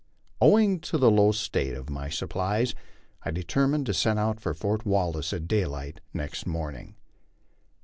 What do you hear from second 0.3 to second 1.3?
Owing to the